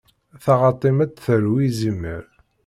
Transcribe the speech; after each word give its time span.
Taɣaṭ-im 0.43 0.97
ad 1.03 1.11
d-tarew 1.11 1.55
izimer. 1.67 2.23